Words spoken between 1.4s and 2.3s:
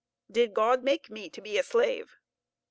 be a slave?